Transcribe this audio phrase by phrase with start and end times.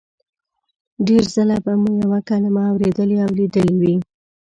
[1.07, 3.95] ډېر ځله به مو یوه کلمه اورېدلې او لیدلې وي